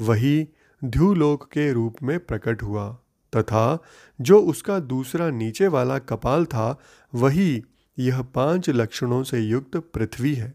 वही 0.00 0.48
ध्यूलोक 0.82 1.48
के 1.52 1.72
रूप 1.72 2.02
में 2.02 2.18
प्रकट 2.18 2.62
हुआ। 2.62 2.86
तथा 3.36 3.82
जो 4.20 4.38
उसका 4.38 4.78
दूसरा 4.78 5.30
नीचे 5.30 5.66
वाला 5.66 5.98
कपाल 5.98 6.44
था, 6.44 6.78
वही 7.14 7.64
यह 7.98 8.22
पाँच 8.22 8.70
लक्षणों 8.70 9.22
से 9.22 9.40
युक्त 9.40 9.76
पृथ्वी 9.76 10.34
है। 10.34 10.54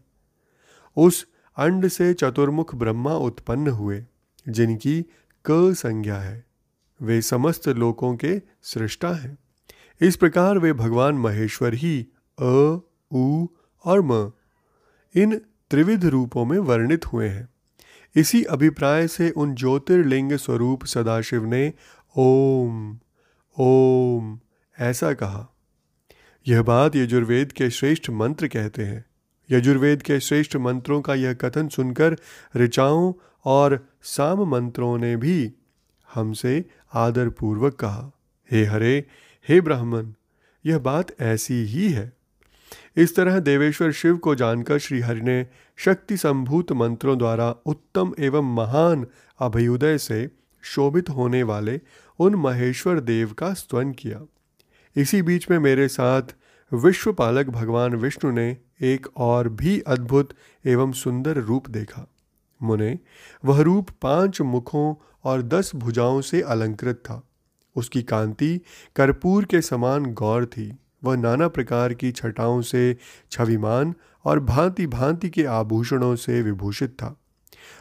उस 0.96 1.26
अंड 1.56 1.88
से 1.88 2.14
चतुर्मुख 2.14 2.74
ब्रह्मा 2.74 3.14
उत्पन्न 3.14 3.68
हुए, 3.68 4.04
जिनकी 4.48 5.02
क 5.46 5.74
संज्ञा 5.74 6.16
है। 6.16 6.44
वे 7.02 7.22
समस्त 7.22 7.68
लोकों 7.68 8.16
के 8.16 8.42
सृष्टा 8.62 9.08
हैं। 9.08 9.38
इस 10.00 10.16
प्रकार 10.16 10.58
वे 10.58 10.72
भगवान 10.72 11.14
महेश्वर 11.14 11.74
ही 11.74 12.06
अ, 12.38 12.78
उ 13.12 13.46
और 13.84 14.02
म, 14.02 14.32
इन 15.16 15.40
त्रिविध 15.70 16.04
रूपों 16.04 16.44
में 16.44 16.58
वर्णित 16.58 17.06
हुए 17.06 17.28
हैं। 17.28 17.48
इसी 18.16 18.44
अभिप्राय 18.44 19.08
से 19.08 19.30
उन 19.30 19.54
ज्योतिर्लिंग 19.54 20.32
स्वरूप 20.32 20.84
सदाशिव 20.84 21.44
ने 21.44 21.72
ओम 22.16 22.98
ओम, 23.58 24.38
ऐसा 24.78 25.12
कहा। 25.12 25.48
यह 26.48 26.62
बात 26.62 26.96
यजुर्वेद 26.96 27.52
के 27.52 27.70
श्रेष्ठ 27.70 28.10
मंत्र 28.10 28.48
कहते 28.48 28.84
हैं। 28.84 29.04
यजुर्वेद 29.50 30.02
के 30.02 30.20
श्रेष्ठ 30.20 30.56
मंत्रों 30.56 31.00
का 31.00 31.14
यह 31.14 31.34
कथन 31.34 31.68
सुनकर 31.68 32.16
ऋचाओं 32.56 33.14
और 33.44 33.88
साम 34.02 34.42
मंत्रों 34.42 34.98
ने 34.98 35.16
भी 35.16 35.52
हमसे 36.14 36.64
आदरपूर्वक 36.94 37.74
कहा, 37.74 38.10
हे 38.52 38.64
हरे, 38.64 39.06
हे 39.48 39.60
ब्राह्मण, 39.60 40.12
यह 40.66 40.78
बात 40.78 41.20
ऐसी 41.20 41.54
ही 41.54 41.92
है। 41.92 42.12
इस 42.96 43.16
तरह 43.16 43.38
देवेश्वर 43.38 43.92
शिव 43.92 44.16
को 44.16 44.34
जानकर 44.34 44.78
श्री 44.78 45.00
हरि 45.00 45.20
ने 45.20 45.46
शक्ति 45.76 46.16
संभूत 46.16 46.72
मंत्रों 46.72 47.18
द्वारा 47.18 47.50
उत्तम 47.66 48.14
एवं 48.18 48.54
महान 48.54 49.06
अभ्युदय 49.40 49.98
से 49.98 50.41
शोभित 50.62 51.10
होने 51.10 51.42
वाले 51.42 51.80
उन 52.18 52.34
महेश्वर 52.34 53.00
देव 53.00 53.32
का 53.32 53.54
स्तवन 53.54 53.92
किया। 53.92 54.20
इसी 54.96 55.22
बीच 55.22 55.50
में 55.50 55.58
मेरे 55.58 55.88
साथ 55.88 56.22
विश्वपालक 56.74 57.46
भगवान 57.46 57.94
विष्णु 57.94 58.32
ने 58.32 58.56
एक 58.80 59.06
और 59.16 59.48
भी 59.48 59.80
अद्भुत 59.80 60.28
एवं 60.66 60.92
सुंदर 60.92 61.36
रूप 61.36 61.68
देखा। 61.68 62.06
मुने, 62.62 62.98
वह 63.44 63.60
रूप 63.60 63.90
पाँच 64.02 64.40
मुखों 64.40 64.94
और 65.24 65.42
दस 65.42 65.72
भुजाओं 65.74 66.20
से 66.20 66.42
अलंकृत 66.42 66.96
था। 66.96 67.28
उसकी 67.76 68.02
कांति 68.02 68.60
कर्पूर 68.96 69.44
के 69.44 69.60
समान 69.60 70.06
गौर 70.06 70.46
थी। 70.46 70.78
वह 71.04 71.16
नाना 71.16 71.48
प्रकार 71.48 71.94
की 71.94 72.12
छटाओं 72.12 72.62
से 72.62 72.96
छविमान 73.30 73.94
और 74.24 74.40
भांति 74.40 74.86
भांति 74.86 75.30
के 75.30 75.44
आभूषणों 75.44 76.16
से 76.16 76.42
विभूषित 76.42 76.90
था। 76.90 77.21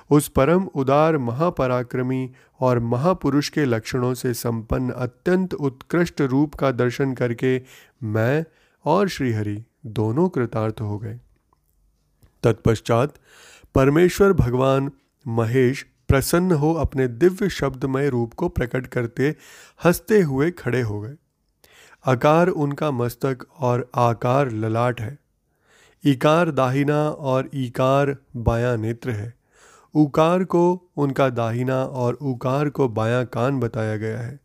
उस 0.09 0.27
परम 0.27 0.63
उदार 0.63 1.17
महापराक्रमी 1.17 2.31
और 2.59 2.79
महापुरुष 2.79 3.49
के 3.49 3.65
लक्षणों 3.65 4.13
से 4.13 4.33
संपन्न 4.33 4.91
अत्यंत 4.91 5.53
उत्कृष्ट 5.53 6.21
रूप 6.21 6.55
का 6.55 6.71
दर्शन 6.71 7.13
करके 7.13 7.61
मैं 8.03 8.45
और 8.85 9.07
श्रीहरि 9.07 9.63
दोनों 9.85 10.29
कृतार्थ 10.29 10.81
हो 10.81 10.99
गए। 10.99 11.19
तत्पश्चात 12.43 13.13
परमेश्वर 13.75 14.33
भगवान 14.33 14.91
महेश 15.27 15.85
प्रसन्न 16.07 16.51
हो 16.51 16.73
अपने 16.73 17.07
दिव्य 17.07 17.49
शब्दमय 17.49 18.09
रूप 18.09 18.33
को 18.33 18.49
प्रकट 18.49 18.87
करते 18.87 19.35
हँसते 19.85 20.21
हुए 20.21 20.51
खड़े 20.51 20.81
हो 20.81 21.01
गए। 21.01 21.15
आकार 22.05 22.47
उनका 22.47 22.91
मस्तक 22.91 23.45
और 23.59 23.91
आकार 23.95 24.51
ललाट 24.51 25.01
है। 25.01 25.19
इकार 26.05 26.51
दाहिना 26.51 27.09
और 27.09 27.49
इकार 27.53 28.17
बायां 28.35 28.77
नेत्र 28.77 29.11
है। 29.11 29.40
उकार 29.95 30.43
को, 30.43 30.91
उनका 30.97 31.29
दाहिना 31.29 31.83
और 31.85 32.13
उकार 32.13 32.69
को 32.69 32.89
बायां 32.89 33.25
कान 33.25 33.59
बताया 33.59 33.97
गया 33.97 34.19
है। 34.19 34.39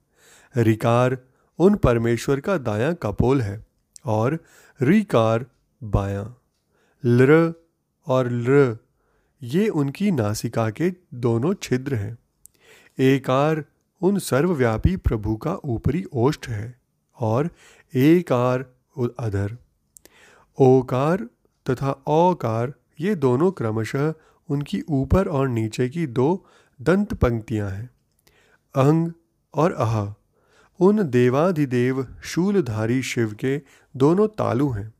रिकार, 0.57 1.19
उन 1.59 1.75
परमेश्वर 1.75 2.41
का 2.41 2.59
दायां 2.59 2.95
कपोल 2.95 3.41
है, 3.41 3.67
और 4.05 4.39
रिकार, 4.83 5.47
बायां। 5.85 6.27
लृ 7.05 7.53
और 8.07 8.31
लृ, 8.31 8.75
ये 9.43 9.69
उनकी 9.69 10.11
नासिका 10.11 10.71
के 10.71 10.93
दोनों 11.15 11.55
छिद्र 11.55 11.95
हैं। 11.95 12.19
एकार, 12.99 13.65
उन 14.03 14.19
सर्वव्यापी 14.19 14.97
प्रभु 14.97 15.37
का 15.37 15.57
ऊपरी 15.65 16.05
ओष्ठ 16.13 16.49
है, 16.49 16.81
और 17.21 17.51
एकार 17.95 18.67
अधर। 19.19 19.57
ओकार 20.59 21.29
तथा 21.71 21.91
औकार, 22.07 22.73
ये 23.01 23.15
दोनों 23.15 23.51
क्रमशः 23.51 24.15
उनकी 24.49 24.81
ऊपर 24.89 25.29
और 25.29 25.49
नीचे 25.49 25.89
की 25.89 26.07
दो 26.07 26.29
दंत 26.81 27.15
पंक्तियाँ 27.15 27.71
हैं 27.71 27.91
अंग 28.75 29.11
और 29.55 29.73
अह। 29.73 30.15
उन 30.81 31.03
देवाधिदेव 31.11 32.07
शूलधारी 32.25 33.03
शिव 33.03 33.33
के 33.35 33.57
दोनों 33.95 34.27
तालु 34.29 34.69
हैं। 34.71 34.93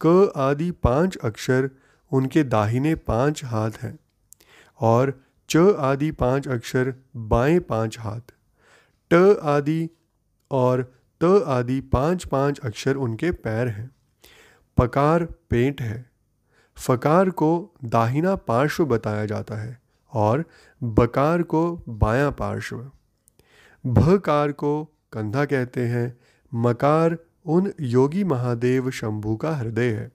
क 0.00 0.32
आदि 0.36 0.70
पाँच 0.70 1.16
अक्षर 1.24 1.70
उनके 2.12 2.42
दाहिने 2.44 2.94
पाँच 2.94 3.44
हाथ 3.44 3.70
हैं 3.82 3.98
और 4.80 5.12
च 5.50 5.56
आदि 5.78 6.10
पाँच 6.10 6.48
अक्षर 6.48 6.92
बाएँ 7.16 7.58
पाँच 7.60 7.98
हाथ। 7.98 8.32
ट 9.10 9.38
आदि 9.44 9.88
और 10.50 10.82
त 11.20 11.42
आदि 11.46 11.80
पाँच 11.92 12.24
पाँच 12.24 12.58
अक्षर 12.64 12.96
उनके 12.96 13.30
पैर 13.30 13.68
हैं। 13.68 13.90
पकार 14.78 15.24
पेंट 15.50 15.80
है। 15.80 16.04
फकार 16.78 17.30
को 17.30 17.74
दाहिना 17.84 18.36
पार्श्व 18.36 18.84
बताया 18.84 19.26
जाता 19.26 19.54
है 19.54 19.80
और 20.12 20.44
बकार 20.82 21.42
को 21.42 21.82
बायां 21.88 22.32
पार्श्व। 22.32 22.90
भकार 23.86 24.52
को 24.52 24.84
कंधा 24.84 25.44
कहते 25.44 25.80
हैं, 25.80 26.18
मकार 26.54 27.18
उन 27.46 27.72
योगी 27.80 28.24
महादेव 28.24 28.90
शंभु 28.90 29.36
का 29.36 29.56
हृदय 29.56 29.90
है। 29.90 30.12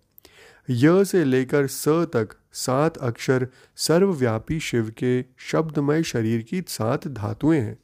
य 0.70 1.06
से 1.06 1.24
लेकर 1.24 1.68
स 1.68 1.88
तक 1.88 2.30
सात 2.54 2.98
अक्षर 2.98 3.48
सर्वव्यापी 3.76 4.60
शिव 4.60 4.94
के 4.98 5.26
शब्दमय 5.38 6.04
शरीर 6.04 6.42
की 6.42 6.62
सात 6.68 7.08
धातुएँ 7.08 7.60
हैं। 7.60 7.78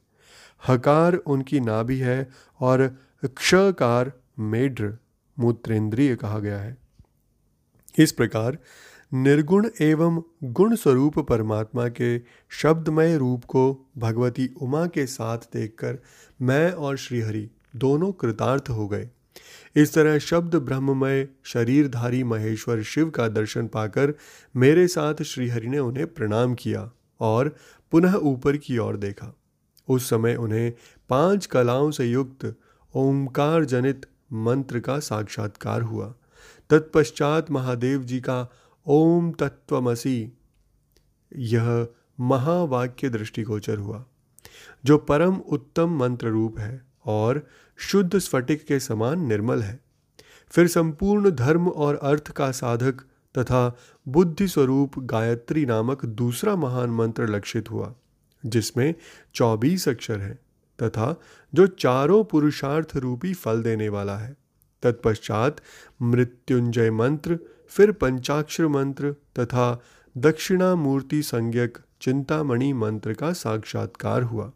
हकार 0.67 1.13
उनकी 1.13 1.59
नाभि 1.59 1.97
है 1.97 2.29
और 2.59 2.97
क्षकार 3.25 4.11
मेढ्र, 4.39 4.97
मूत्रेंद्रिय 5.39 6.15
कहा 6.15 6.39
गया 6.39 6.59
है। 6.59 6.86
इस 7.97 8.11
प्रकार 8.11 8.57
निर्गुण 9.13 9.69
एवं 9.81 10.21
गुण 10.43 10.75
स्वरूप 10.75 11.19
परमात्मा 11.19 11.87
के 11.89 12.19
शब्दमय 12.49 13.17
रूप 13.17 13.45
को 13.45 13.89
भगवती 13.97 14.49
उमा 14.61 14.85
के 14.85 15.05
साथ 15.05 15.37
देखकर 15.37 15.97
मैं 16.41 16.71
और 16.71 16.97
श्रीहरि 16.97 17.49
दोनों 17.75 18.11
कृतार्थ 18.11 18.69
हो 18.69 18.87
गए। 18.87 19.09
इस 19.75 19.93
तरह 19.93 20.19
शब्द 20.19 20.55
ब्रह्ममय 20.55 21.27
शरीरधारी 21.43 22.23
महेश्वर 22.23 22.83
शिव 22.83 23.09
का 23.09 23.27
दर्शन 23.27 23.67
पाकर 23.67 24.13
मेरे 24.55 24.87
साथ 24.87 25.23
श्रीहरि 25.23 25.67
ने 25.67 25.79
उन्हें 25.79 26.07
प्रणाम 26.07 26.55
किया 26.55 26.91
और 27.19 27.55
पुनः 27.91 28.13
ऊपर 28.13 28.57
की 28.57 28.77
ओर 28.77 28.97
देखा। 28.97 29.33
उस 29.87 30.09
समय 30.09 30.35
उन्हें 30.35 30.73
पाँच 31.09 31.45
कलाओं 31.45 31.91
से 31.91 32.05
युक्त 32.05 32.55
ओंकार 32.95 33.65
जनित 33.65 34.05
मंत्र 34.33 34.79
का 34.79 34.99
साक्षात्कार 34.99 35.81
हुआ। 35.81 36.13
तत्पश्चात 36.69 37.51
महादेव 37.51 38.03
जी 38.03 38.19
का 38.19 38.47
ओम 38.85 39.31
तत्वमसी 39.31 40.31
यह 41.31 41.87
महावाक्य 42.19 43.09
दृष्टिगोचर 43.09 43.77
हुआ, 43.77 44.03
जो 44.85 44.97
परम 44.97 45.35
उत्तम 45.35 45.97
मंत्र 45.97 46.27
रूप 46.27 46.59
है 46.59 46.85
और 47.05 47.45
शुद्ध 47.79 48.17
स्फटिक 48.17 48.65
के 48.65 48.79
समान 48.79 49.25
निर्मल 49.25 49.61
है। 49.61 49.79
फिर 50.51 50.67
संपूर्ण 50.67 51.31
धर्म 51.31 51.67
और 51.67 51.95
अर्थ 51.95 52.31
का 52.31 52.51
साधक 52.51 53.01
तथा 53.35 53.77
बुद्धि 54.07 54.47
स्वरूप 54.47 54.99
गायत्री 54.99 55.65
नामक 55.65 56.05
दूसरा 56.05 56.55
महान 56.55 56.89
मंत्र 56.89 57.27
लक्षित 57.27 57.71
हुआ, 57.71 57.93
जिसमें 58.43 58.93
चौबीस 59.35 59.87
अक्षर 59.89 60.19
है 60.19 60.33
तथा 60.79 61.15
जो 61.53 61.67
चारों 61.67 62.23
पुरुषार्थ 62.23 62.95
रूपी 62.95 63.33
फल 63.33 63.61
देने 63.63 63.89
वाला 63.89 64.17
है। 64.17 64.35
तत्पश्चात 64.83 65.61
मृत्युंजय 66.01 66.91
मंत्र 66.91 67.39
फिर 67.67 67.91
पंचाक्षर 67.91 68.67
मंत्र 68.67 69.11
तथा 69.11 69.83
दक्षिणामूर्ति 70.17 71.21
संज्ञक 71.23 71.77
चिंतामणि 72.01 72.73
मंत्र 72.73 73.13
का 73.13 73.33
साक्षात्कार 73.33 74.21
हुआ। 74.21 74.51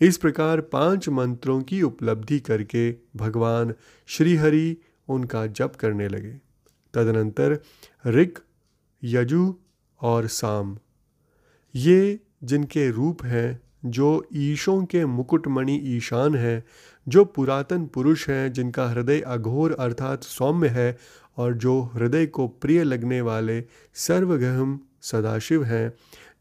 इस 0.00 0.16
प्रकार 0.16 0.60
पाँच 0.60 1.08
मंत्रों 1.08 1.62
की 1.62 1.82
उपलब्धि 1.82 2.40
करके 2.40 2.94
भगवान 3.16 3.74
श्रीहरि 4.06 4.76
उनका 5.08 5.46
जप 5.46 5.72
करने 5.80 6.08
लगे। 6.08 6.32
तदनंतर 6.94 7.58
ऋक, 8.06 8.38
यजु 9.04 9.54
और 10.00 10.26
साम, 10.26 10.78
ये 11.74 12.20
जिनके 12.44 12.90
रूप 12.90 13.24
हैं 13.24 13.60
जो 13.84 14.28
ईशों 14.34 14.84
के 14.84 15.04
मुकुटमणि 15.06 15.80
ईशान 15.84 16.34
हैं, 16.34 16.64
जो 17.08 17.24
पुरातन 17.24 17.86
पुरुष 17.86 18.28
हैं, 18.28 18.52
जिनका 18.52 18.88
हृदय 18.88 19.20
अघोर 19.20 19.76
अर्थात 19.78 20.22
सौम्य 20.22 20.68
है 20.68 20.98
और 21.36 21.54
जो 21.54 21.82
हृदय 21.82 22.26
को 22.26 22.48
प्रिय 22.48 22.84
लगने 22.84 23.20
वाले 23.20 23.64
सर्वगहम 23.94 24.80
सदाशिव 25.02 25.64
हैं, 25.64 25.92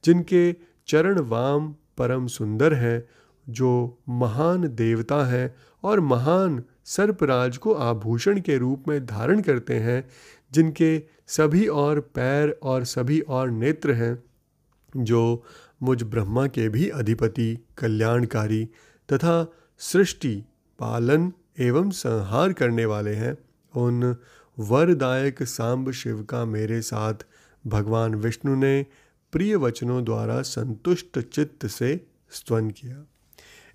जिनके 0.04 0.56
चरण 0.88 1.19
वाम 1.19 1.75
परम 1.97 2.28
सुंदर 2.28 2.73
हैं, 2.73 3.04
जो 3.49 3.99
महान 4.10 4.67
देवता 4.67 5.25
हैं 5.25 5.56
और 5.84 5.99
महान 5.99 6.63
सर्पराज 6.86 7.58
को 7.58 7.73
आभूषण 7.73 8.39
के 8.39 8.58
रूप 8.58 8.84
में 8.88 9.06
धारण 9.06 9.41
करते 9.41 9.73
हैं, 9.73 10.10
जिनके 10.52 11.04
सभी 11.28 11.67
और 11.67 11.99
पैर 11.99 12.60
और 12.63 12.84
सभी 12.84 13.19
और 13.19 13.52
नेत्र 13.52 13.91
हैं, 13.91 14.23
जो 14.97 15.43
मुझ 15.84 16.04
ब्रह्मा 16.04 16.48
के 16.48 16.70
भी 16.70 16.89
अधिपति, 16.89 17.58
कल्याणकारी 17.78 18.65
तथा 19.13 19.54
सृष्टि, 19.78 20.44
पालन 20.80 21.34
एवं 21.60 21.89
संहार 21.89 22.54
करने 22.54 22.86
वाले 22.86 23.13
हैं। 23.13 23.38
उन 23.76 24.15
वरदायक 24.60 25.44
सांब 25.44 25.92
शिव 25.92 26.24
का 26.24 26.46
मेरे 26.46 26.82
साथ 26.82 27.13
भगवान 27.68 28.15
विष्णु 28.15 28.56
ने 28.56 28.86
प्रिय 29.32 29.56
वचनों 29.56 30.04
द्वारा 30.06 30.42
संतुष्ट 30.42 31.20
चित्त 31.20 31.68
से 31.68 32.08
स्तवन 32.32 32.70
किया। 32.70 33.06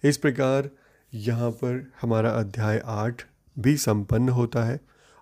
इस 0.04 0.16
प्रकार 0.16 0.70
यहाँ 1.14 1.50
पर 1.50 1.92
हमारा 2.02 2.30
अध्याय 2.30 2.82
आठ 2.84 3.22
भी 3.58 3.76
संपन्न 3.76 4.28
होता 4.28 4.64
है 4.64 4.80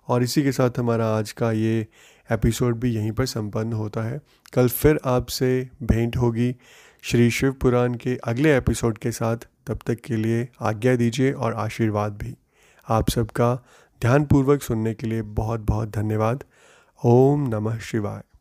और 0.08 0.22
इसी 0.22 0.42
के 0.42 0.52
साथ 0.52 0.70
हमारा 0.78 1.06
आज 1.06 1.32
का 1.32 1.52
ये 1.52 1.86
एपिसोड 2.30 2.76
भी 2.76 2.94
यहीं 2.94 3.12
पर 3.12 3.26
संपन्न 3.26 3.72
होता 3.72 4.02
है। 4.02 4.20
कल 4.52 4.68
फिर 4.68 5.00
आपसे 5.04 5.68
भेंट 5.82 6.16
होगी 6.16 6.56
श्री 7.02 7.30
शिव 7.30 7.52
पुराण 7.52 7.94
के 7.94 8.16
अगले 8.16 8.56
एपिसोड 8.56 8.98
के 8.98 9.12
साथ। 9.12 9.36
तब 9.66 9.78
तक 9.86 9.94
के 9.94 10.16
लिए 10.16 10.48
आज्ञा 10.60 10.96
दीजिए 10.96 11.32
और 11.32 11.54
आशीर्वाद 11.54 12.12
भी। 12.12 12.36
आप 12.88 13.10
सबका 13.10 13.54
ध्यानपूर्वक 14.00 14.62
सुनने 14.62 14.94
के 14.94 15.06
लिए 15.06 15.22
बहुत 15.22 15.60
बहुत 15.60 15.90
धन्यवाद। 15.90 16.44
ओम 17.04 17.48
नमः 17.48 17.78
शिवाय। 17.78 18.31